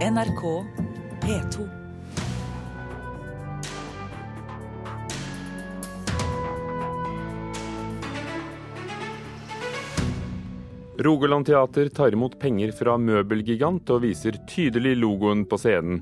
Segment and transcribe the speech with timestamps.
[0.00, 0.64] NRK
[1.20, 1.68] P2.
[10.98, 16.00] Rogaland Teater tar imot penger fra møbelgigant og viser tydelig logoen på scenen.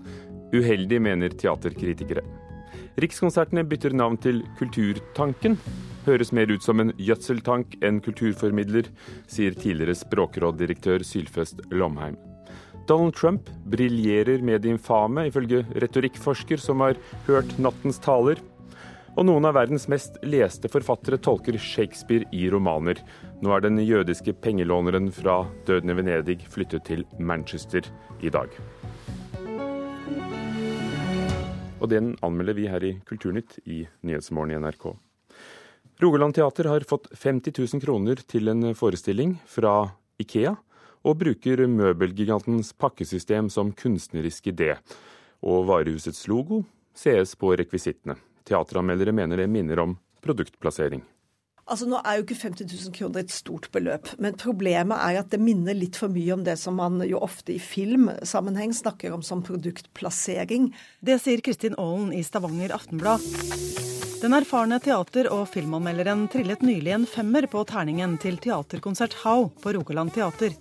[0.55, 2.23] Uheldig, mener teaterkritikere.
[3.03, 5.59] Rikskonsertene bytter navn til Kulturtanken.
[6.07, 8.87] Høres mer ut som en gjødseltank enn kulturformidler,
[9.27, 12.15] sier tidligere språkråddirektør Sylfest Lomheim.
[12.89, 16.97] Donald Trump briljerer med det infame, ifølge retorikkforsker som har
[17.27, 18.41] hørt nattens taler.
[19.19, 23.03] Og noen av verdens mest leste forfattere tolker Shakespeare i romaner.
[23.45, 27.85] Nå er den jødiske pengelåneren fra Døden i Venedig flyttet til Manchester
[28.25, 28.57] i dag.
[31.79, 34.95] Og den anmelder vi her i Kulturnytt i Nyhetsmorgen i NRK.
[36.01, 39.91] Rogaland Teater har fått 50 000 kroner til en forestilling fra
[40.23, 40.57] Ikea,
[41.07, 44.75] og bruker møbelgigantens pakkesystem som kunstnerisk idé.
[45.45, 46.65] Og varehusets logo
[46.97, 48.19] sees på rekvisittene.
[48.49, 51.05] Teateranmeldere mener det minner om produktplassering.
[51.69, 55.29] Altså Nå er jo ikke 50 000 kroner et stort beløp, men problemet er at
[55.35, 59.25] det minner litt for mye om det som man jo ofte i filmsammenheng snakker om
[59.27, 60.71] som produktplassering.
[61.05, 63.25] Det sier Kristin Aalen i Stavanger Aftenblad.
[64.19, 69.77] Den erfarne teater- og filmanmelderen trillet nylig en femmer på terningen til teaterkonsert How på
[69.77, 70.57] Rogaland Teater.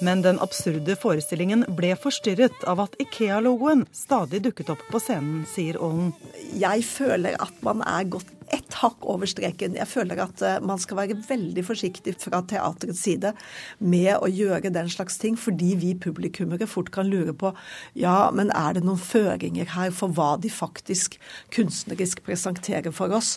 [0.00, 5.78] Men den absurde forestillingen ble forstyrret av at Ikea-logoen stadig dukket opp på scenen, sier
[5.82, 6.12] Aalen.
[6.54, 9.74] Jeg føler at man er gått ett hakk over streken.
[9.76, 13.34] Jeg føler at eh, man skal være veldig forsiktig fra teaterets side
[13.82, 17.52] med å gjøre den slags ting, fordi vi publikummere fort kan lure på
[17.98, 21.18] ja, men er det noen føringer her for hva de faktisk
[21.54, 23.36] kunstnerisk presenterer for oss?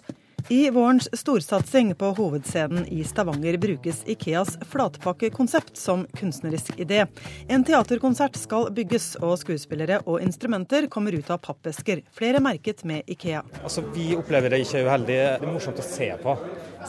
[0.50, 7.06] I vårens storsatsing på hovedscenen i Stavanger brukes Ikeas flatpakkekonsept som kunstnerisk idé.
[7.48, 13.04] En teaterkonsert skal bygges, og skuespillere og instrumenter kommer ut av pappesker, flere merket med
[13.08, 13.44] Ikea.
[13.64, 16.38] Altså, Vi opplever det ikke uheldig, det er morsomt å se på.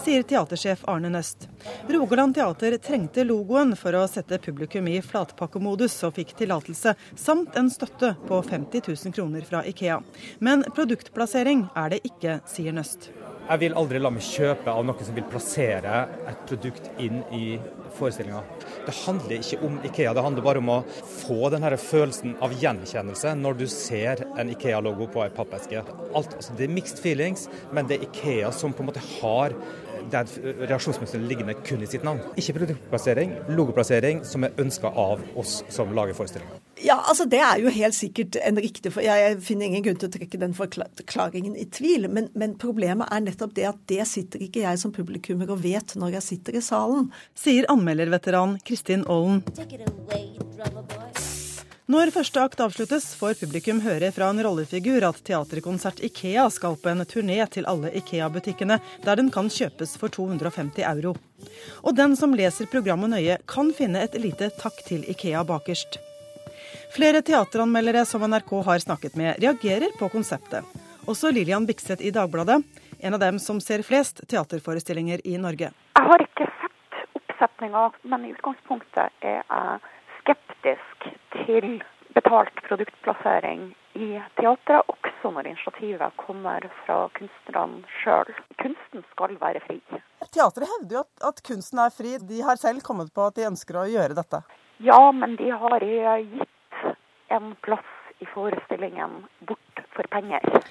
[0.02, 1.48] Sier teatersjef Arne Nøst.
[1.90, 7.70] Rogaland Teater trengte logoen for å sette publikum i flatpakkemodus, og fikk tillatelse, samt en
[7.70, 10.00] støtte på 50 000 kroner fra Ikea.
[10.38, 13.10] Men produktplassering er det ikke, sier Nøst.
[13.42, 17.56] Jeg vil aldri la meg kjøpe av noen som vil plassere et produkt inn i
[17.96, 18.40] forestillinga.
[18.86, 23.34] Det handler ikke om Ikea, det handler bare om å få den følelsen av gjenkjennelse
[23.40, 25.82] når du ser en Ikea-logo på ei pappeske.
[26.14, 29.56] Alt, altså det er mixed feelings, men det er Ikea som på en måte har
[30.12, 30.32] den
[30.62, 32.22] reaksjonsmønsteret liggende kun i sitt navn.
[32.38, 36.62] Ikke produktplassering, logoplassering som er ønska av oss som lager forestillinga.
[36.82, 40.10] Ja, altså Det er jo helt sikkert en riktig for Jeg finner ingen grunn til
[40.10, 42.08] å trekke den forklaringen i tvil.
[42.10, 45.94] Men, men, problemet er nettopp det at det sitter ikke jeg som publikummer og vet
[45.98, 47.10] når jeg sitter i salen.
[47.38, 49.44] Sier anmelderveteran Kristin Ollen.
[51.92, 56.88] Når første akt avsluttes, får publikum høre fra en rollefigur at teaterkonsert Ikea skal på
[56.88, 61.16] en turné til alle Ikea-butikkene, der den kan kjøpes for 250 euro.
[61.82, 66.00] Og den som leser programmet nøye, kan finne et lite takk til Ikea bakerst.
[66.92, 70.64] Flere teateranmeldere som NRK har snakket med, reagerer på konseptet.
[71.08, 72.58] Også Lillian Bikseth i Dagbladet,
[73.00, 75.70] en av dem som ser flest teaterforestillinger i Norge.
[75.96, 79.80] Jeg har ikke sett oppsetninga, men i utgangspunktet er jeg
[80.20, 81.08] skeptisk
[81.46, 81.80] til
[82.12, 88.36] betalt produktplassering i teatret, også når initiativet kommer fra kunstnerne sjøl.
[88.60, 89.80] Kunsten skal være fri.
[90.28, 92.18] Teatret hevder jo at, at, kunsten er fri.
[92.20, 94.44] De har selv kommet på at de ønsker å gjøre dette.
[94.84, 96.58] Ja, men de har gitt
[97.32, 97.88] en plass
[98.18, 100.62] i forestillingen bort for penger.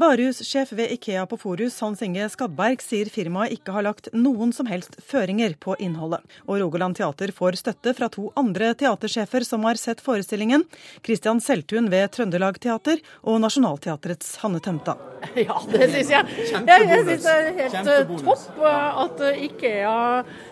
[0.00, 4.64] Varehussjef ved Ikea på Forus, Hans Inge Skadberg, sier firmaet ikke har lagt noen som
[4.70, 6.24] helst føringer på innholdet.
[6.46, 10.64] Og Rogaland Teater får støtte fra to andre teatersjefer som har sett forestillingen.
[11.04, 14.96] Christian Seltun ved Trøndelag Teater og Nationaltheatrets Hanne Tømta.
[15.38, 16.26] Ja, det syns jeg.
[16.50, 19.92] Jeg, jeg syns det er helt eh, topp eh, at Ikea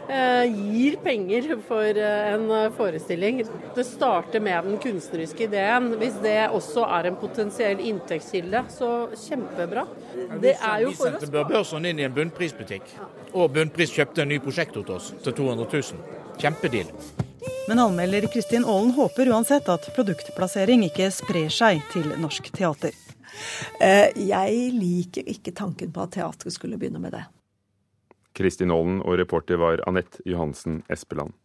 [0.07, 2.47] eh, gir penger for en
[2.77, 3.43] forestilling.
[3.75, 5.91] Det starter med den kunstneriske ideen.
[6.01, 8.93] Hvis det også er en potensiell inntektskilde, så
[9.31, 9.87] kjempebra.
[10.43, 11.23] Det er jo for oss.
[11.23, 12.95] Vi sendte børsen inn i en bunnprisbutikk,
[13.33, 16.17] og Bunnpris kjøpte en ny prosjekt hos oss til 200 000.
[16.41, 16.91] Kjempedeal.
[17.69, 22.97] Men anmelder Kristin Aalen håper uansett at produktplassering ikke sprer seg til norsk teater.
[23.81, 27.23] Jeg liker ikke tanken på at teatret skulle begynne med det.
[28.37, 31.37] Kristin Aalen og reporter var Anette Johansen Espeland.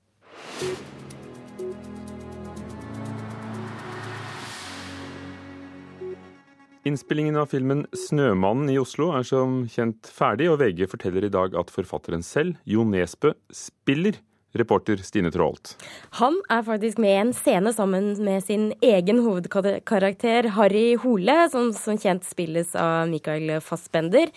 [6.85, 11.55] Innspillingen av filmen 'Snømannen' i Oslo er som kjent ferdig, og VG forteller i dag
[11.57, 14.19] at forfatteren selv, Jo Nesbø, spiller
[14.55, 15.75] Reporter Stine Traalt.
[16.19, 21.71] Han er faktisk med i en scene sammen med sin egen hovedkarakter Harry Hole, som
[21.75, 24.31] som kjent spilles av Michael Fassbender.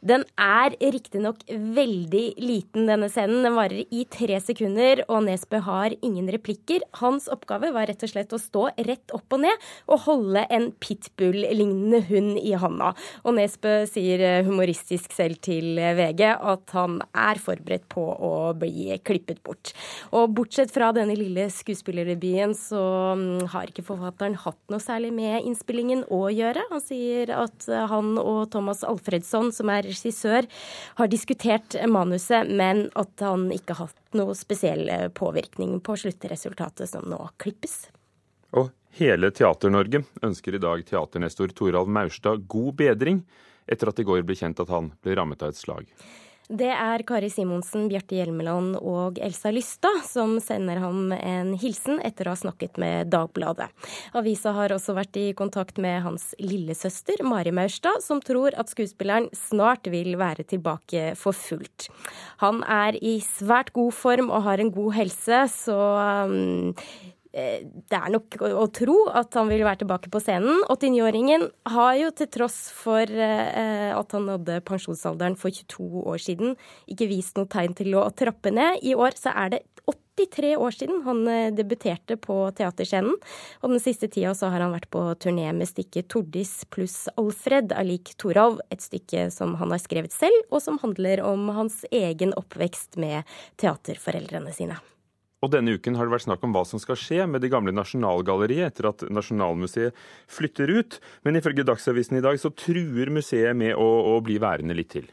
[0.00, 3.42] Den er riktignok veldig liten, denne scenen.
[3.46, 6.84] Den varer i tre sekunder, og Nesbø har ingen replikker.
[7.00, 10.70] Hans oppgave var rett og slett å stå rett opp og ned og holde en
[10.82, 12.92] pitbull-lignende hund i handa.
[13.24, 19.42] Og Nesbø sier humoristisk selv til VG at han er forberedt på å bli klippet
[19.46, 19.74] bort bort.
[20.12, 25.44] Og bortsett fra denne lille skuespillerdebuten, så mm, har ikke forfatteren hatt noe særlig med
[25.44, 26.62] innspillingen å gjøre.
[26.70, 30.46] Han sier at han og Thomas Alfredsson, som er regissør,
[30.96, 37.06] har diskutert manuset, men at han ikke har hatt noe spesiell påvirkning på sluttresultatet som
[37.08, 37.88] nå klippes.
[38.52, 38.68] Og
[38.98, 43.22] hele Teater-Norge ønsker i dag teaternestor Toralv Maurstad god bedring
[43.70, 45.86] etter at i går ble kjent at han ble rammet av et slag.
[46.52, 52.28] Det er Kari Simonsen, Bjarte Hjelmeland og Elsa Lystad som sender ham en hilsen etter
[52.28, 53.70] å ha snakket med Dagbladet.
[54.18, 59.30] Avisa har også vært i kontakt med hans lillesøster Mari Maurstad, som tror at skuespilleren
[59.32, 61.88] snart vil være tilbake for fullt.
[62.44, 65.80] Han er i svært god form og har en god helse, så
[66.28, 66.76] um,
[67.32, 70.60] det er nok å tro at han vil være tilbake på scenen.
[70.68, 76.56] 89-åringen har jo til tross for eh, at han nådde pensjonsalderen for 22 år siden,
[76.92, 78.82] ikke vist noe tegn til å trappe ned.
[78.84, 79.62] I år så er det
[80.12, 83.16] 83 år siden han eh, debuterte på teaterscenen.
[83.62, 87.72] Og den siste tida så har han vært på turné med stykket 'Tordis pluss Alfred'
[87.72, 88.60] av lik Toralv.
[88.68, 93.24] Et stykke som han har skrevet selv, og som handler om hans egen oppvekst med
[93.56, 94.82] teaterforeldrene sine.
[95.42, 97.74] Og denne uken har det vært snakk om hva som skal skje med det gamle
[97.74, 99.96] Nasjonalgalleriet etter at Nasjonalmuseet
[100.30, 101.00] flytter ut.
[101.26, 105.10] Men ifølge Dagsavisen i dag så truer museet med å, å bli værende litt til.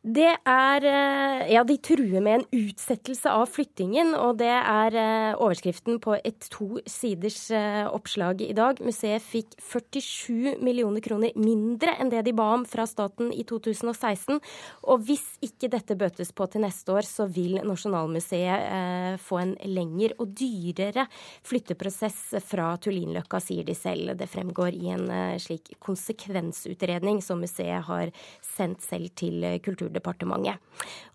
[0.00, 5.34] Det er eh, Ja, de truer med en utsettelse av flyttingen, og det er eh,
[5.36, 7.50] overskriften på et to siders
[7.90, 8.80] oppslag i dag.
[8.80, 14.40] Museet fikk 47 millioner kroner mindre enn det de ba om fra staten i 2016.
[14.88, 20.14] Og hvis ikke dette bøtes på til neste år, så vil Nasjonalmuseet få en lengre
[20.16, 21.04] og dyrere
[21.44, 24.14] flytteprosess fra Tullinløkka, sier de selv.
[24.16, 25.06] Det fremgår i en
[25.42, 28.14] slik konsekvensutredning som museet har
[28.44, 30.60] sendt selv til Kulturdepartementet Kulturdepartementet.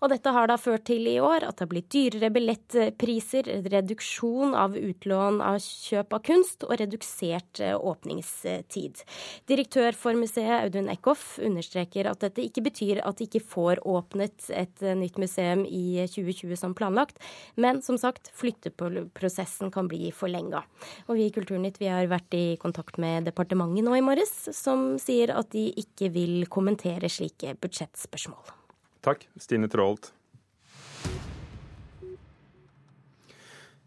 [0.00, 4.54] Og dette har da ført til i år at det har blitt dyrere billettpriser, reduksjon
[4.54, 9.02] av utlån av kjøp av kunst og redusert eh, åpningstid.
[9.48, 14.50] Direktør for museet, Audun Eckhoff, understreker at dette ikke betyr at de ikke får åpnet
[14.52, 17.18] et eh, nytt museum i 2020 som planlagt,
[17.56, 20.62] men som sagt, flytteprosessen kan bli forlenga.
[21.08, 24.94] Og vi i Kulturnytt vi har vært i kontakt med departementet nå i morges, som
[25.00, 28.65] sier at de ikke vil kommentere slike budsjettspørsmål.
[29.06, 30.10] Takk, Stine Traalt.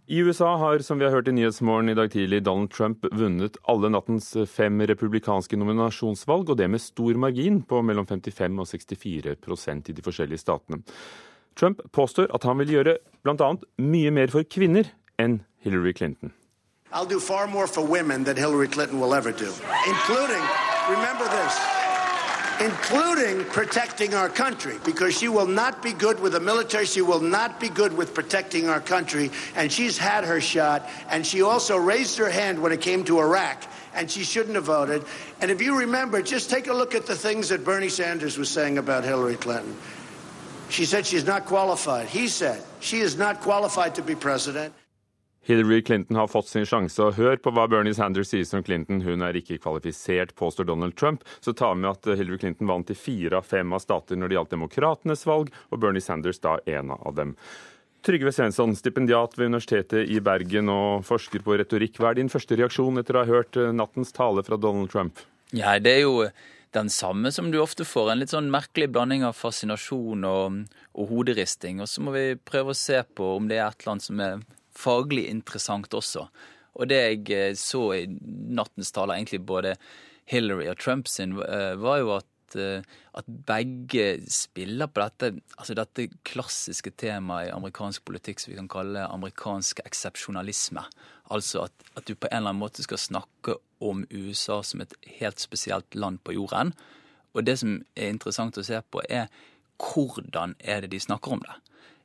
[0.09, 3.59] I USA har, som vi har hørt i Nyhetsmorgen i dag tidlig, Donald Trump vunnet
[3.69, 9.91] alle nattens fem republikanske nominasjonsvalg, og det med stor margin på mellom 55 og 64%
[9.91, 10.81] i de forskjellige statene.
[11.59, 13.51] Trump påstår at han vil gjøre bl.a.
[13.77, 14.89] mye mer for kvinner
[15.21, 16.33] enn Hillary Clinton.
[16.91, 19.51] I'll do far more for women than Hillary Clinton will ever do,
[19.85, 20.41] including,
[20.89, 21.78] remember this,
[22.59, 26.85] including protecting our country, because she will not be good with the military.
[26.85, 29.31] She will not be good with protecting our country.
[29.55, 30.89] And she's had her shot.
[31.09, 33.63] And she also raised her hand when it came to Iraq.
[33.93, 35.03] And she shouldn't have voted.
[35.41, 38.49] And if you remember, just take a look at the things that Bernie Sanders was
[38.49, 39.75] saying about Hillary Clinton.
[40.69, 42.07] She said she's not qualified.
[42.07, 44.73] He said she is not qualified to be president.
[45.47, 49.01] Hillary Clinton har fått sin sjanse, og hør på hva Bernie Sanders sier som Clinton.
[49.01, 51.23] Hun er ikke kvalifisert, påstår Donald Trump.
[51.39, 54.37] Så ta med at Hillary Clinton vant i fire av fem av stater når det
[54.37, 57.33] gjaldt demokratenes valg, og Bernie Sanders da en av dem.
[58.05, 61.97] Trygve Svensson, stipendiat ved Universitetet i Bergen og forsker på retorikk.
[61.99, 65.19] Hva er din første reaksjon etter å ha hørt eh, nattens tale fra Donald Trump?
[65.51, 66.29] Ja, det er jo
[66.77, 68.13] den samme som du ofte får.
[68.13, 70.61] En litt sånn merkelig blanding av fascinasjon og,
[70.95, 71.81] og hoderisting.
[71.83, 74.23] Og så må vi prøve å se på om det er et eller annet som
[74.23, 74.39] er
[74.79, 76.27] faglig interessant også.
[76.79, 79.75] Og det jeg eh, så i nattens taler, egentlig både
[80.29, 82.85] Hillary og Trump sin, eh, var jo at, eh,
[83.17, 88.71] at begge spiller på dette, altså dette klassiske temaet i amerikansk politikk som vi kan
[88.71, 90.85] kalle amerikansk eksepsjonalisme.
[91.33, 94.95] Altså at, at, du på en eller annen måte skal snakke om USA som et
[95.19, 96.73] helt spesielt land på jorden.
[97.33, 99.27] Og det som er interessant å se på, er
[99.79, 101.55] hvordan er det de snakker om det.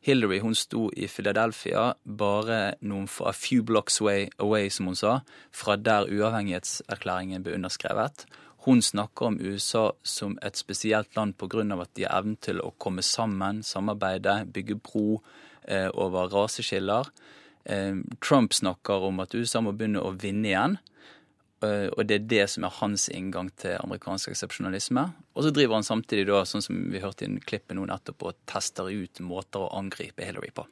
[0.05, 4.99] Hillary hun sto i Philadelphia bare noen fra a few blocks away, away, som hun
[5.01, 8.27] sa, fra der uavhengighetserklæringen ble underskrevet.
[8.67, 11.81] Hun snakker om USA som et spesielt land pga.
[11.81, 15.23] at de har evnen til å komme sammen, samarbeide, bygge bro,
[15.69, 17.09] eh, over raseskiller.
[17.65, 20.79] Eh, Trump snakker om at USA må begynne å vinne igjen.
[21.65, 25.07] Eh, og det er det som er hans inngang til amerikansk eksepsjonalisme.
[25.35, 28.29] Og så driver han samtidig, da, sånn som vi hørte i en klippet nå nettopp,
[28.29, 30.67] og tester ut måter å angripe Hillary på.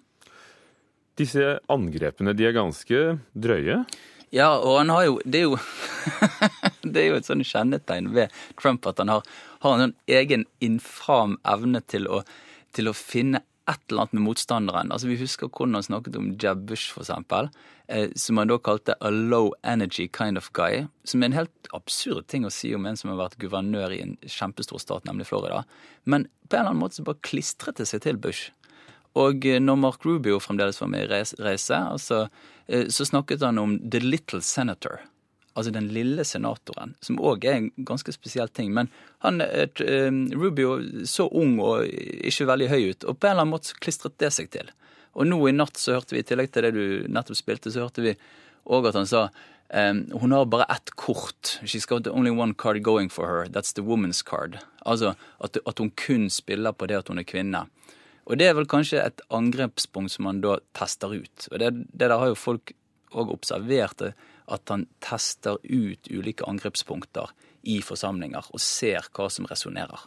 [1.21, 3.03] Disse angrepene de er ganske
[3.37, 3.83] drøye?
[4.33, 5.59] Ja, og han har jo Det er jo,
[6.93, 9.27] det er jo et sånn kjennetegn ved Trump at han har,
[9.61, 12.23] har en sånn egen infam evne til å,
[12.73, 14.93] til å finne et eller annet med motstanderen.
[14.93, 17.51] Altså Vi husker hvordan han snakket om Jeb Bush, eksempel,
[17.89, 20.87] eh, som han da kalte a low energy kind of guy.
[21.05, 24.01] Som er en helt absurd ting å si om en som har vært guvernør i
[24.03, 25.63] en kjempestor stat, nemlig Florida.
[26.05, 28.51] Men på en eller annen måte så bare klistret det seg til Bush.
[29.19, 32.27] Og eh, når Mark Rubio fremdeles var med i reise, altså,
[32.67, 35.03] eh, så snakket han om the little senator
[35.55, 38.73] altså den lille senatoren, som òg er en ganske spesiell ting.
[38.75, 38.91] Men
[39.25, 40.79] han, et, um, Rubio
[41.09, 44.33] så ung og ikke veldig høy ut, og på en eller annen måte klistret det
[44.35, 44.73] seg til.
[45.13, 47.85] Og nå i natt så hørte vi, i tillegg til det du nettopp spilte, så
[47.85, 48.15] hørte vi
[48.73, 51.59] òg at han sa um, hun har bare ett kort.
[51.65, 53.47] She's got only one card going for her.
[53.47, 54.59] That's the woman's card.
[54.87, 57.67] Altså at, at hun kun spiller på det at hun er kvinne.
[58.25, 61.49] Og det er vel kanskje et angrepspunkt som man da tester ut.
[61.51, 62.73] Og det, det der har jo folk
[63.13, 63.99] òg observert.
[63.99, 64.13] Det
[64.53, 67.33] at han tester ut ulike angrepspunkter
[67.69, 70.03] i forsamlinger og ser hva som resonnerer.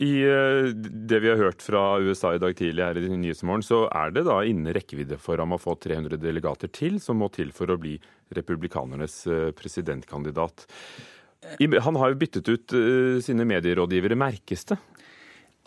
[0.00, 0.70] I eh,
[1.10, 4.22] det vi har hørt fra USA i dag tidlig her i Nyhetsmorgen, så er det
[4.28, 7.78] da innen rekkevidde for ham å få 300 delegater til, som må til for å
[7.80, 7.96] bli
[8.36, 10.68] republikanernes eh, presidentkandidat.
[11.58, 14.18] Han har jo byttet ut eh, sine medierådgivere.
[14.20, 14.78] Merkes det?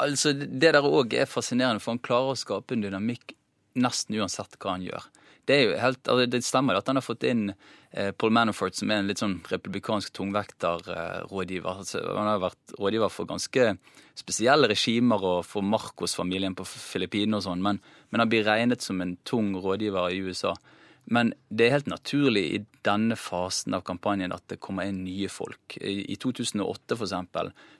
[0.01, 3.35] Altså, Det der òg er fascinerende, for han klarer å skape en dynamikk
[3.75, 5.09] nesten uansett hva han gjør.
[5.45, 9.01] Det, helt, altså det stemmer at han har fått inn eh, Paul Manafort, som er
[9.01, 11.81] en litt sånn republikansk tungvekterrådgiver.
[11.83, 13.73] Altså, han har vært rådgiver for ganske
[14.15, 17.81] spesielle regimer og for Marcos-familien på Filippinene og sånn, men,
[18.11, 20.55] men han blir regnet som en tung rådgiver i USA.
[21.11, 25.27] Men det er helt naturlig i denne fasen av kampanjen at det kommer inn nye
[25.27, 25.75] folk.
[25.83, 27.15] I 2008 f.eks.,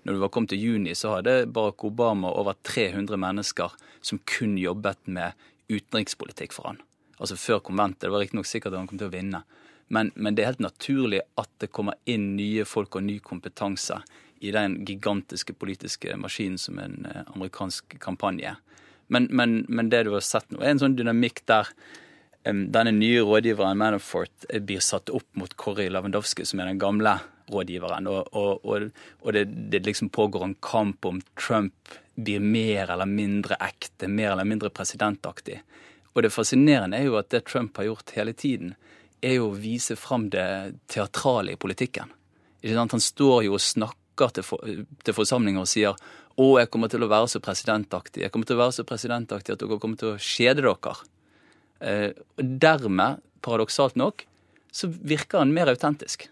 [0.03, 3.72] når det var kommet til juni, så hadde Barack Obama over 300 mennesker
[4.03, 5.39] som kun jobbet med
[5.72, 6.84] utenrikspolitikk for han
[7.17, 8.08] altså før konventet.
[8.08, 9.43] Det var riktignok sikkert at han kom til å vinne.
[9.93, 14.00] Men, men, det er helt naturlig at det kommer inn nye folk og ny kompetanse
[14.43, 18.55] i den gigantiske politiske maskinen som en eh, amerikansk kampanje.
[19.08, 21.70] Men, men, men, det du har sett nå, er en sånn dynamikk der
[22.48, 26.82] um, denne nye rådgiveren Manafort eh, blir satt opp mot Kori Lavendowski, som er den
[26.82, 27.17] gamle
[27.53, 28.08] rådgiveren.
[28.10, 28.89] Og, og, og,
[29.22, 34.34] og det, det, liksom pågår en kamp om Trump blir mer eller mindre ekte, mer
[34.34, 35.62] eller mindre presidentaktig.
[36.13, 38.75] Og det fascinerende er jo at det Trump har gjort hele tiden,
[39.24, 42.12] er jo å vise fram det teatrale i politikken.
[42.63, 45.98] Han står jo og snakker til, for, til forsamlinger og sier
[46.34, 48.24] å, jeg kommer til å være så presidentaktig.
[48.24, 50.96] Jeg kommer til å være så presidentaktig at dere kommer til å kjede dere.
[51.84, 54.25] Eh, dermed, paradoksalt nok,
[54.74, 56.25] så virker han mer autentisk.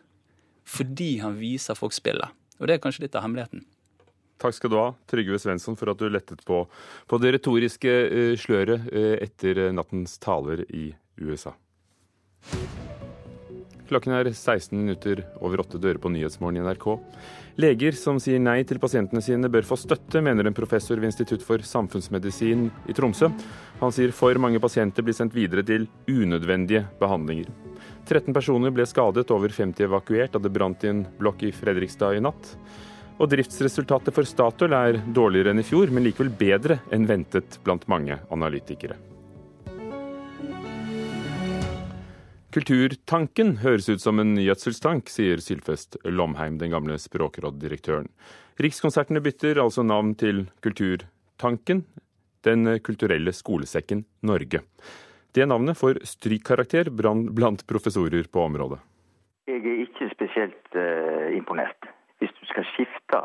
[0.66, 2.34] Fordi han viser folk spillet.
[2.60, 3.66] Og det er kanskje litt av hemmeligheten.
[4.42, 6.64] Takk skal du ha, Trygve Svensson, for at du lettet på,
[7.08, 10.90] på det retoriske uh, sløret uh, etter nattens taler i
[11.22, 11.54] USA.
[13.92, 16.86] Klokken er 16 minutter over åtte dører på Nyhetsmorgen i NRK.
[17.60, 21.44] Leger som sier nei til pasientene sine bør få støtte, mener en professor ved Institutt
[21.44, 23.28] for samfunnsmedisin i Tromsø.
[23.82, 27.52] Han sier for mange pasienter blir sendt videre til unødvendige behandlinger.
[28.08, 32.16] 13 personer ble skadet, over 50 evakuert da det brant i en blokk i Fredrikstad
[32.16, 32.56] i natt.
[33.20, 37.88] Og driftsresultatet for Statoil er dårligere enn i fjor, men likevel bedre enn ventet blant
[37.91, 38.98] mange analytikere.
[42.51, 48.10] Kulturtanken høres ut som en gjødselstank, sier Sylfest Lomheim, den gamle språkråddirektøren.
[48.60, 51.86] Rikskonsertene bytter altså navn til Kulturtanken,
[52.44, 54.63] Den kulturelle skolesekken Norge.
[55.32, 58.80] Det navnet får strykkarakter blant professorer på området.
[59.48, 61.81] Jeg er ikke spesielt uh, imponert
[62.22, 63.20] hvis du skal skifte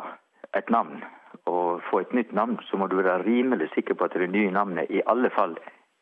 [0.56, 1.04] et navn
[1.44, 4.50] og få et nytt navn, så må du være rimelig sikker på at det nye
[4.50, 5.56] navnet i alle fall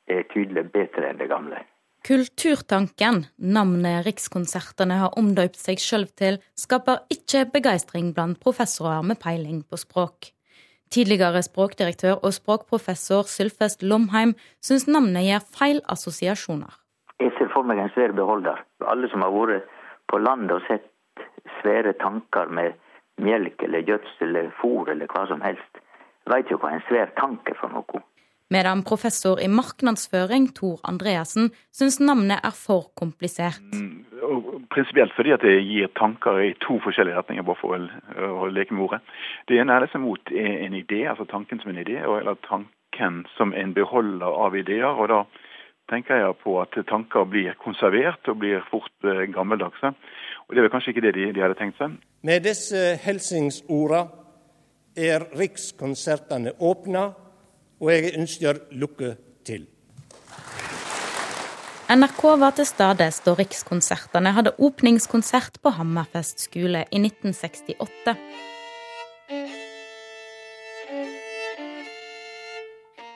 [0.09, 1.59] er tydelig bedre enn det gamle.
[2.05, 9.63] Kulturtanken, navnet Rikskonsertene har omdøpt seg sjøl til, skaper ikke begeistring blant professorer med peiling
[9.65, 10.29] på språk.
[10.93, 16.77] Tidligere språkdirektør og språkprofessor Sylfest Lomheim syns navnet gir feil assosiasjoner.
[17.25, 18.61] Jeg ser for meg en svær beholder.
[18.85, 19.73] Alle som har vært
[20.13, 20.85] på landet og sett
[21.63, 22.77] svære tanker med
[23.23, 25.81] melk eller gjødsel eller fôr eller hva som helst.
[26.31, 28.03] Veit jo hva en svær tank er for noe.
[28.53, 33.65] Medan professor i markedsføring Tor Andreassen syns navnet er for komplisert.
[33.73, 38.77] Mm, prinsipielt fordi at det gir tanker i to forskjellige retninger, bare for å, leke
[38.77, 39.01] med ordet.
[39.49, 43.57] Det ene er liksom mot en idé, altså tanken som en idé, eller tanken som
[43.57, 44.93] en beholder av ideer.
[44.93, 45.25] og da
[45.91, 49.93] tenker jeg på at tanker blir konservert og blir fort eh, gammeldagse.
[50.49, 51.95] Og Det er vel kanskje ikke det de, de hadde tenkt seg.
[52.23, 54.05] Med disse hilsningsorda
[54.97, 57.07] er Rikskonsertene åpna,
[57.81, 59.15] og jeg ønsker lykke
[59.47, 59.67] til.
[61.95, 68.15] NRK var til stades da Rikskonsertene hadde åpningskonsert på Hammerfest skole i 1968.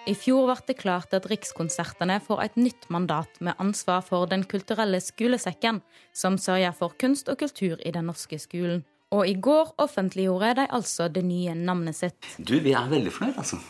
[0.08, 4.46] I fjor ble det klart at Rikskonsertene får et nytt mandat med ansvar for Den
[4.48, 5.82] kulturelle skolesekken,
[6.16, 8.86] som sørger for kunst og kultur i den norske skolen.
[9.12, 12.30] Og i går offentliggjorde de altså det nye navnet sitt.
[12.38, 13.60] Du, vi er veldig fornøyd, altså.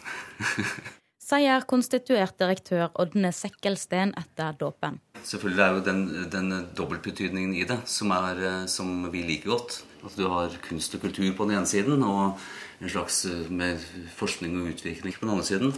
[1.29, 5.01] Sier konstituert direktør Ådne Sekkelsten etter dåpen.
[5.19, 9.81] Selvfølgelig er jo den, den dobbeltbetydningen i det som, er, eh, som vi liker godt.
[10.07, 12.39] At du har kunst og kultur på den ene siden, og
[12.79, 13.83] en slags eh, med
[14.17, 15.75] forskning og utvikling på den andre siden.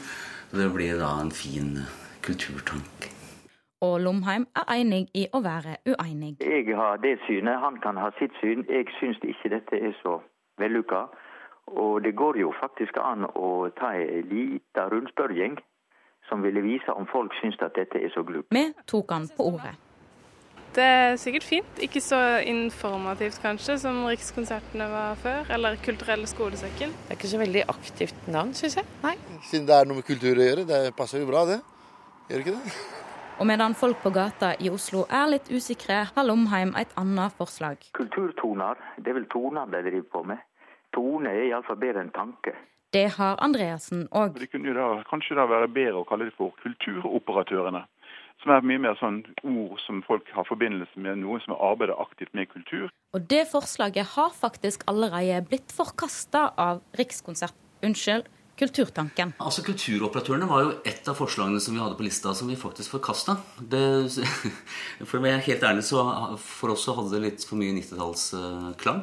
[0.52, 1.78] Det blir da en fin
[2.26, 3.10] kulturtanke.
[3.80, 6.34] Og Lomheim er enig i å være uenig.
[6.42, 8.66] Jeg har det synet, han kan ha sitt syn.
[8.68, 10.18] Jeg syns ikke dette er så
[10.58, 11.06] vellykka.
[11.66, 15.56] Og det går jo faktisk an å ta en liten rundspørring
[16.28, 18.50] som ville vise om folk syns at dette er så glupt.
[18.50, 19.76] Vi tok han på ordet.
[20.74, 21.80] Det er sikkert fint.
[21.82, 26.92] Ikke så informativt kanskje som Rikskonsertene var før, eller Kulturelle skolesekken.
[26.94, 28.86] Det er ikke så veldig aktivt navn, syns jeg.
[29.02, 29.16] Nei.
[29.48, 31.58] Siden det er noe med kultur å gjøre, det passer jo bra det.
[32.30, 32.74] Gjør ikke det?
[33.40, 37.82] Og medan folk på gata i Oslo er litt usikre, har Lomheim et annet forslag.
[37.96, 40.42] Kulturtoner, det er vel toner de driver på med.
[40.94, 42.54] Tone er iallfall bedre enn tanke.
[42.94, 44.36] Det har Andreassen òg.
[44.38, 47.86] Det kunne jo da, kanskje da være bedre å kalle det for kulturoperatørene.
[48.40, 52.32] Som er mye mer sånn ord som folk har forbindelse med noen som arbeider aktivt
[52.36, 52.88] med kultur.
[53.12, 57.56] Og det forslaget har faktisk allerede blitt forkasta av Rikskonsert...
[57.80, 58.26] Unnskyld,
[58.60, 59.30] Kulturtanken.
[59.40, 62.92] Altså Kulturoperatørene var jo et av forslagene som vi hadde på lista som vi faktisk
[62.92, 63.38] forkasta.
[65.08, 66.02] For å være helt ærlig, så
[66.36, 69.00] for oss så hadde det litt for mye 90-tallsklang.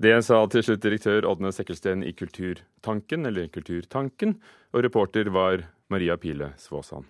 [0.00, 4.38] Det sa til slutt direktør Ådne Sekkelsten i Kulturtanken, eller Kulturtanken,
[4.70, 7.04] og reporter var Maria Pile Svåsand.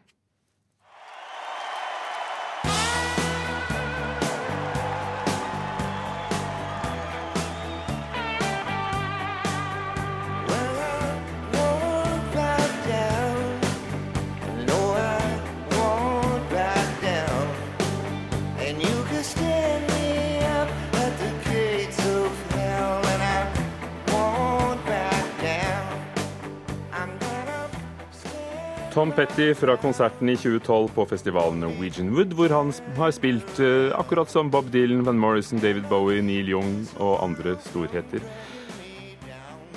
[28.90, 33.92] Tom Petty fra konserten i 2012 på festivalen Norwegian Wood, hvor han har spilt uh,
[33.94, 38.24] akkurat som Bob Dylan, Van Morrison, David Bowie, Neil Young og andre storheter.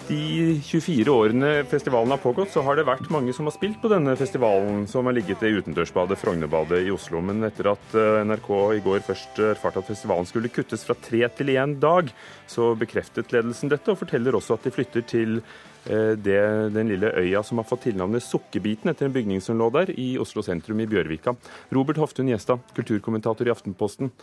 [0.07, 0.17] De
[0.65, 4.15] 24 årene festivalen har pågått, så har det vært mange som har spilt på denne
[4.19, 7.21] festivalen, som har ligget i utendørsbadet Frognerbadet i Oslo.
[7.23, 11.21] Men etter at eh, NRK i går først erfarte at festivalen skulle kuttes fra tre
[11.37, 12.11] til én dag,
[12.51, 16.37] så bekreftet ledelsen dette, og forteller også at de flytter til Eh, det,
[16.75, 20.13] den lille øya som har fått tilnavnet Sukkerbiten etter en bygning som lå der, i
[20.21, 21.35] Oslo sentrum i Bjørvika.
[21.75, 24.13] Robert Hoftun Gjestad, kulturkommentator i Aftenposten.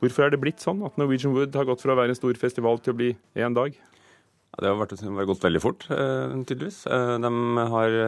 [0.00, 2.40] Hvorfor er det blitt sånn at Norwegian Wood har gått fra å være en stor
[2.40, 3.76] festival til å bli én dag?
[4.58, 4.96] Det har vært,
[5.28, 6.86] gått veldig fort, eh, tydeligvis.
[6.86, 7.98] Eh, de har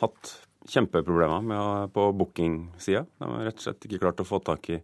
[0.00, 0.36] hatt
[0.68, 3.06] kjempeproblemer med, på booking-sida.
[3.18, 4.80] De har rett og slett ikke klart å få tak i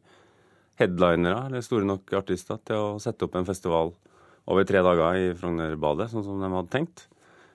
[0.80, 3.92] headlinere eller store nok artister til å sette opp en festival
[4.50, 7.06] over tre dager i Frognerbadet, sånn som de hadde tenkt.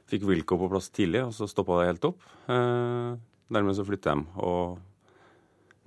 [0.10, 2.24] Fikk Wilco på plass tidlig, og så stoppa det helt opp.
[2.50, 3.16] Eh,
[3.54, 4.80] dermed så flytter de, og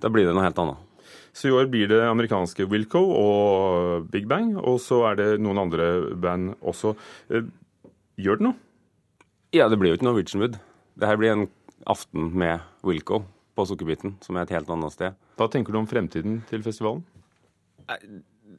[0.03, 0.89] da blir det noe helt annet.
[1.33, 5.63] Så i år blir det amerikanske Wilco og Big Bang, og så er det noen
[5.65, 5.87] andre
[6.19, 6.93] band også.
[7.33, 7.47] Eh,
[8.21, 8.59] gjør det noe?
[9.53, 10.59] Ja, det blir jo ikke Norwegian Wood.
[10.97, 11.47] Det her blir en
[11.89, 13.23] aften med Wilco
[13.57, 15.17] på Sukkerbiten, som er et helt annet sted.
[15.37, 17.03] Hva tenker du om fremtiden til festivalen?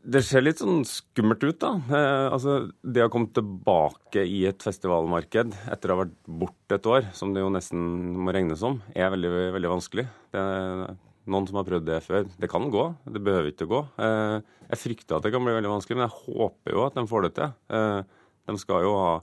[0.03, 1.71] Det ser litt sånn skummelt ut, da.
[1.93, 6.89] Eh, altså, det å komme tilbake i et festivalmarked etter å ha vært borte et
[6.91, 10.07] år, som det jo nesten må regnes som, er veldig, veldig vanskelig.
[10.35, 10.97] Det er
[11.31, 12.27] noen som har prøvd det før.
[12.41, 13.85] Det kan gå, det behøver ikke gå.
[14.03, 14.37] Eh,
[14.73, 17.29] jeg frykter at det kan bli veldig vanskelig, men jeg håper jo at de får
[17.29, 17.55] det til.
[17.79, 19.15] Eh, de skal jo ha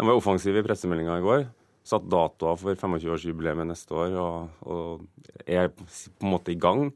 [0.00, 1.46] De var offensive i pressemeldinga i går.
[1.86, 5.84] Satt datoer for 25-årsjubileet neste år og, og er på
[6.24, 6.88] en måte i gang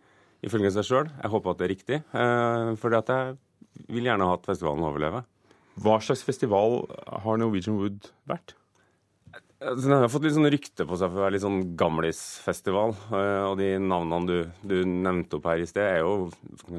[0.44, 1.09] ifølge seg sjøl.
[1.22, 3.37] Jeg håper at det er riktig, Fordi for jeg
[3.92, 5.27] vil gjerne ha at festivalen overlever.
[5.81, 6.87] Hva slags festival
[7.25, 8.55] har Norwegian Wood vært?
[9.57, 12.92] Den har fått litt sånn rykte på seg for å være litt sånn gamlisfestival.
[13.09, 16.29] Eh, og de navnene du, du, nevnte opp her i sted, er jo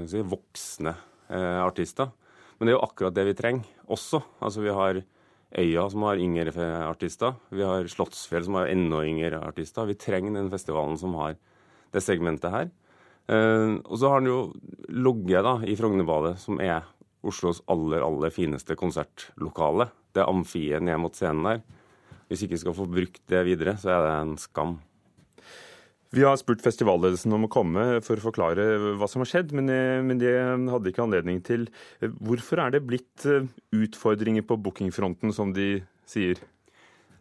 [0.10, 2.12] si, voksne eh, artister.
[2.58, 4.22] Men det er jo akkurat det vi trenger også.
[4.46, 5.02] Altså Vi har
[5.58, 6.52] Øya, som har yngre
[6.84, 7.38] artister.
[7.56, 9.88] Vi har Slottsfjell, som har enda yngre artister.
[9.88, 11.38] Vi trenger den festivalen som har
[11.96, 12.70] det segmentet her.
[13.28, 14.40] Uh, og så har han jo
[14.94, 16.86] logget da, i Frognerbadet, som er
[17.28, 19.90] Oslos aller, aller fineste konsertlokale.
[20.16, 21.64] Det amfiet ned mot scenen der.
[22.28, 24.78] Hvis ikke skal få brukt det videre, så er det en skam.
[26.16, 28.66] Vi har spurt festivalledelsen om å komme for å forklare
[29.00, 30.32] hva som har skjedd, men, eh, men det
[30.72, 31.68] hadde ikke anledning til.
[32.00, 36.40] Hvorfor er det blitt eh, utfordringer på bookingfronten, som de sier?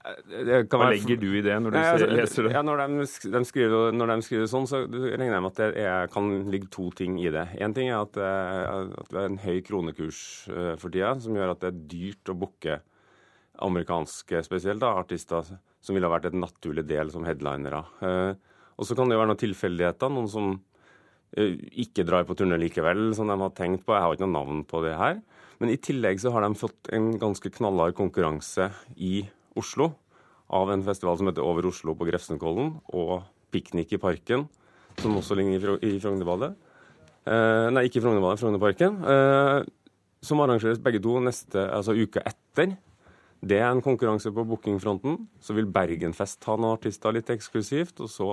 [0.06, 2.52] Hva legger du i det når du Nei, altså, leser det?
[2.54, 5.84] Ja, når, de, de skriver, når, de, skriver, sånn, så regner jeg med at det
[5.84, 7.46] er, kan ligge to ting i det.
[7.58, 10.20] Én ting er at, eh, at det er en høy kronekurs
[10.78, 12.78] for tida, som gjør at det er dyrt å booke
[13.66, 17.82] amerikanske spesielt da, artister som ville ha vært et naturlig del som headlinere.
[18.76, 20.12] Og så kan det jo være noen tilfeldigheter.
[20.12, 20.56] Noen som
[21.36, 23.94] ikke drar på turné likevel, som de har tenkt på.
[23.94, 25.20] Jeg har ikke noe navn på det her.
[25.60, 29.24] Men i tillegg så har de fått en ganske knallhard konkurranse i
[29.56, 29.90] Oslo
[30.54, 34.46] av en festival som heter Over Oslo på Grefsenkollen, og Piknik i Parken,
[35.00, 36.52] som også ligger i Frognerbadet.
[37.26, 39.00] Eh, nei, ikke Frognerbadet, Frognerparken.
[39.02, 39.64] Eh,
[40.26, 42.76] som arrangeres begge to neste, altså uka etter.
[43.46, 45.26] Det er en konkurranse på bookingfronten.
[45.42, 48.00] Så vil Bergenfest ha noen artister litt eksklusivt.
[48.02, 48.30] Og så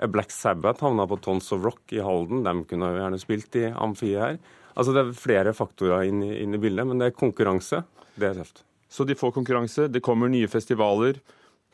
[0.00, 2.42] er Black Sabbath havna på Tons of Rock i Halden.
[2.44, 4.40] De kunne jo gjerne spilt i amfiet her.
[4.74, 7.84] Altså Det er flere faktorer inn inn i bildet, men det er konkurranse.
[8.16, 8.64] Det er tøft.
[8.90, 11.20] Så de får konkurranse, det kommer nye festivaler.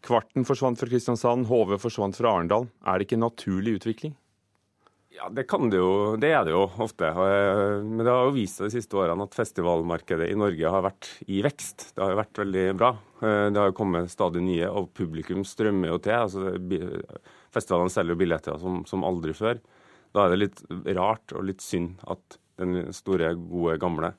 [0.04, 2.68] Kvarten forsvant fra Kristiansand, HV forsvant fra Arendal.
[2.84, 4.12] Er det ikke en naturlig utvikling?
[5.16, 6.16] Ja, det kan det jo.
[6.20, 7.08] Det er det jo ofte.
[7.08, 10.84] Eh, men det har jo vist seg de siste årene at festivalmarkedet i Norge har
[10.84, 11.88] vært i vekst.
[11.96, 12.90] Det har jo vært veldig bra.
[13.22, 16.20] Eh, det har jo kommet stadig nye, og publikum strømmer jo til.
[16.20, 16.52] Altså,
[17.56, 19.62] festivalene selger jo billetter som, som, aldri før.
[20.12, 20.62] Da er det litt
[20.98, 24.12] rart og litt synd at den store, gode, gamle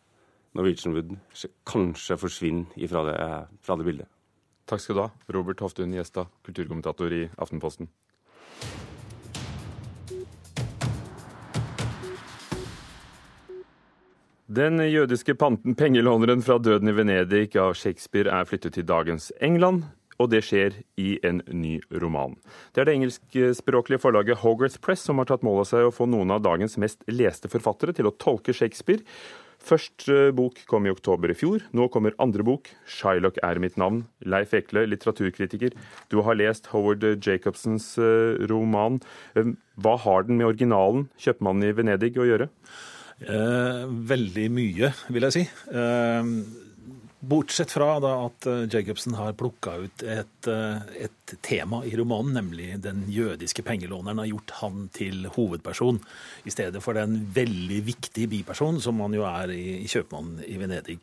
[0.58, 1.13] Norwegian Wood
[1.70, 3.17] kanskje forsvinner fra det,
[3.62, 4.10] fra det bildet.
[4.67, 7.88] Takk skal du ha, Robert Hoftun Gjestad, kulturkommentator i Aftenposten.
[14.48, 19.84] Den jødiske panten pengelåneren fra Døden i Venedig av Shakespeare er flyttet til dagens England,
[20.17, 22.38] og det skjer i en ny roman.
[22.74, 26.08] Det er det engelskspråklige forlaget Hogarth Press som har tatt mål av seg å få
[26.10, 29.04] noen av dagens mest leste forfattere til å tolke Shakespeare.
[29.58, 31.63] Første bok kom i oktober i fjor.
[31.76, 34.06] Nå kommer andre bok, 'Shylock er mitt navn'.
[34.24, 35.74] Leif Ekle, litteraturkritiker.
[36.10, 39.02] Du har lest Howard Jacobsens eh, roman.
[39.36, 42.50] Eh, hva har den med originalen, 'Kjøpmannen i Venedig', å gjøre?
[43.26, 45.43] Eh, veldig mye, vil jeg si.
[45.74, 46.66] Eh,
[47.28, 52.78] bortsett fra at eh, Jacobsen har plukka ut et, eh, et, tema i romanen, nemlig
[52.84, 56.00] den jødiske pengelåneren har gjort han til hovedperson,
[56.48, 60.56] i stedet for den veldig viktige bipersonen som han jo er i, i 'Kjøpmannen i
[60.62, 61.00] Venedig'.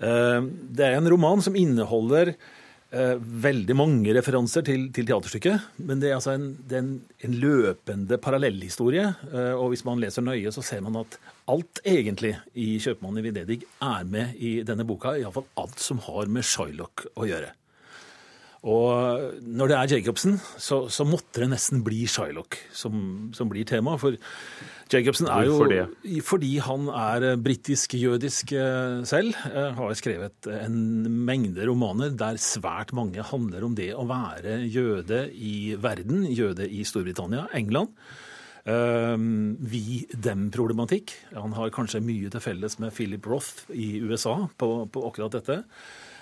[0.00, 0.40] Eh,
[0.74, 2.34] det er en roman som inneholder
[2.94, 5.66] eh, veldig mange referanser til, til, teaterstykket.
[5.88, 6.92] Men det er altså en, er en,
[7.26, 9.08] en løpende parallellhistorie.
[9.30, 11.18] Eh, og hvis man leser nøye, så ser man at
[11.50, 15.16] alt egentlig i 'Kjøpmannen i Venedig' er med i denne boka.
[15.18, 17.52] Iallfall alt som har med Shylock å gjøre.
[18.64, 23.68] Og når det er Jacobsen, så, så måtte det nesten bli Shylock som, som blir
[23.68, 23.98] tema.
[24.00, 24.16] For
[24.92, 26.22] Jacobsen er jo Hvorfor det?
[26.26, 29.38] Fordi han er britisk-jødisk eh, selv.
[29.48, 30.76] Eh, har skrevet en
[31.24, 36.26] mengde romaner der svært mange handler om det å være jøde i verden.
[36.28, 37.96] Jøde i Storbritannia, England.
[38.64, 41.12] Um, vi dem-problematikk.
[41.36, 45.58] Han har kanskje mye til felles med Philip Roth i USA på, på akkurat dette.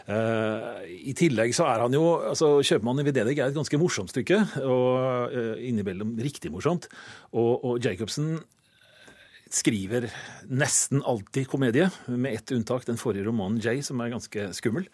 [0.02, 4.10] Uh, I tillegg så er han jo altså 'Kjøpmannen i Venedig' er et ganske morsomt
[4.10, 6.88] stykke, og uh, innimellom riktig morsomt.
[7.30, 8.40] Og, og, Jacobsen
[9.52, 10.08] skriver
[10.48, 14.88] nesten alltid komedie, med ett unntak, den forrige romanen 'Jay', som er ganske skummel.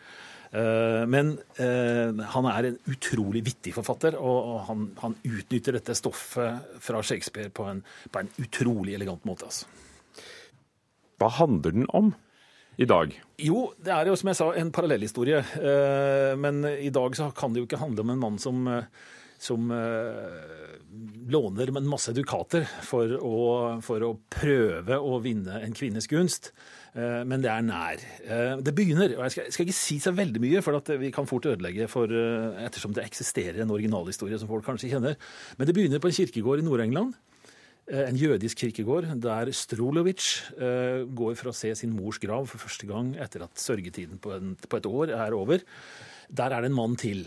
[0.48, 7.02] Uh, men han er en utrolig vittig forfatter, og han, han, utnytter dette stoffet fra
[7.02, 9.48] Shakespeare på en, på en utrolig elegant måte.
[9.48, 9.68] Altså.
[11.18, 12.12] Hva handler den om?
[12.78, 13.14] I dag?
[13.42, 15.42] Jo, det er jo som jeg sa en parallellhistorie.
[15.58, 18.86] Eh, men i dag så kan det jo ikke handle om en mann som, eh,
[19.42, 20.76] som eh,
[21.30, 23.38] låner en masse dukater for å,
[23.82, 26.52] for å prøve å vinne en kvinnes gunst.
[26.98, 28.00] Men det er nær.
[28.64, 31.46] Det begynner, og jeg skal, skal ikke si så veldig mye, for vi kan fort
[31.46, 32.10] ødelegge for,
[32.64, 35.14] ettersom det eksisterer en originalhistorie som folk kanskje kjenner.
[35.60, 37.14] Men det begynner på en kirkegård i Nord-England.
[37.88, 40.28] Eh, en jødisk kirkegård der Strolovic
[40.60, 44.34] eh, går for å se sin mors grav for første gang etter at sørgetiden på,
[44.36, 45.64] et år er over.
[46.28, 47.22] Der er det en mann til.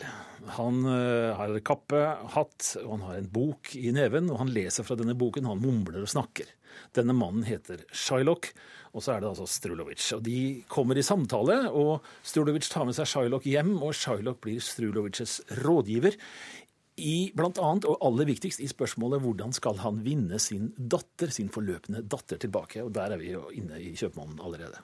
[0.60, 1.98] Han uh, har kappe,
[2.36, 5.48] hatt, og han har en bok i neven, og han leser fra denne boken.
[5.50, 6.52] Han mumler og snakker.
[6.94, 8.52] Denne mannen heter Shylock,
[8.94, 10.06] og så er det altså Strulovic.
[10.14, 14.62] Og De kommer i samtale, og Strulovic tar med seg Shylock hjem, og Shylock blir
[14.62, 16.20] Strulovics rådgiver.
[17.02, 21.50] I blant annet, og aller viktigst, i spørsmålet hvordan skal han vinne sin datter, sin
[21.50, 22.84] forløpende datter tilbake.
[22.86, 24.84] Og der er vi jo inne i kjøpmannen allerede.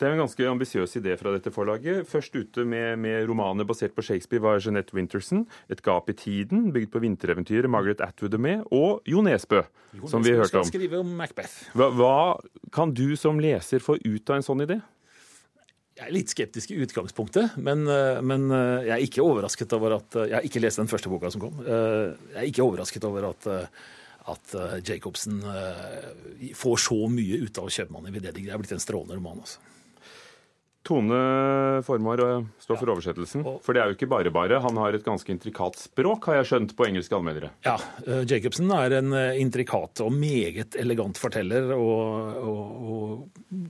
[0.00, 2.08] Det er en ganske ambisiøs idé fra dette forlaget.
[2.08, 6.72] Først ute med, med romaner basert på Shakespeare var Jeanette Winterson, 'Et gap i tiden',
[6.72, 9.62] bygd på vintereventyret Margaret Atwood er med, og Jo Nesbø,
[9.94, 10.64] Jo som vi Nesbø hørte om.
[10.64, 11.70] skal skrive om Macbeth.
[11.74, 12.40] Hva, hva
[12.72, 14.80] kan du som leser få ut av en sånn idé?
[15.94, 20.16] Jeg er litt skeptisk i utgangspunktet, men, eh, men jeg er ikke overrasket over at
[20.24, 21.60] Jeg har ikke lest den første boka som kom.
[21.62, 23.66] Eh, Jeg er ikke overrasket over at, eh,
[24.26, 25.42] at Jacobsen
[26.54, 28.46] får så mye ut av 'Kjøpmannen i Venedig'.
[28.46, 29.38] Det er blitt en strålende roman.
[29.38, 29.58] altså.
[30.84, 31.18] Tone
[31.86, 33.44] Formar eh, står for oversettelsen.
[33.64, 34.58] For det er jo ikke bare bare.
[34.60, 37.48] Han har et ganske intrikat språk, har jeg skjønt på engelske allmennere.
[37.64, 41.72] Ja, eh, Jacobsen er en eh, intrikat og meget elegant forteller.
[41.72, 43.64] og, og, og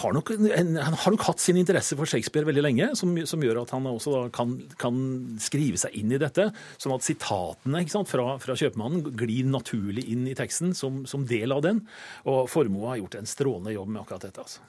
[0.00, 3.46] har nok, en, Han har nok hatt sin interesse for Shakespeare veldig lenge, som, som
[3.46, 4.98] gjør at han også da kan, kan,
[5.40, 6.48] skrive seg inn i dette.
[6.82, 11.28] Sånn at sitatene ikke sant, fra, fra kjøpmannen glir naturlig inn i teksten som, som
[11.30, 11.84] del av den.
[12.26, 14.42] Og Formoe har gjort en strålende jobb med akkurat dette.
[14.42, 14.66] altså.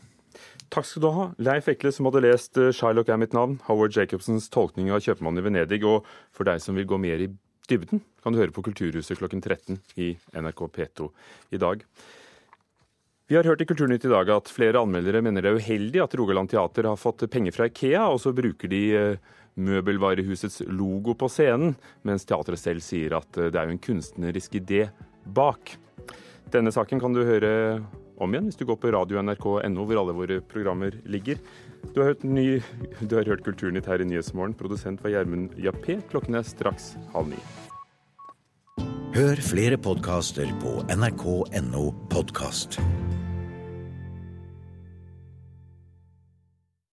[0.71, 3.95] Takk skal du ha, Leif Ekle, som hadde lest eh, 'Shylock er mitt navn', Howard
[3.95, 5.83] Jacobsens tolkning av 'Kjøpmannen i Venedig'.
[5.83, 7.29] Og for deg som vil gå mer i
[7.69, 11.11] dybden, kan du høre på Kulturhuset klokken 13 i NRK P2
[11.51, 11.83] i dag.
[13.31, 16.15] Vi har hørt i Kulturnytt i dag at flere anmeldere mener det er uheldig at
[16.19, 21.29] Rogaland Teater har fått penger fra Ikea, og så bruker de eh, møbelvarehusets logo på
[21.31, 24.89] scenen, mens teatret selv sier at eh, det er jo en kunstnerisk idé
[25.23, 25.77] bak.
[26.51, 27.53] Denne saken kan du høre
[28.21, 31.41] om igjen hvis du går på radio.nrk.no, hvor alle våre programmer ligger.
[31.93, 32.61] Du har hørt, ny,
[33.01, 34.53] du har hørt Kulturnytt her i Nyhetsmorgen.
[34.57, 35.97] Produsent var Gjermund Jappé.
[36.11, 37.41] Klokken er straks halv ni.
[39.11, 42.79] Hør flere podkaster på nrk.no podkast.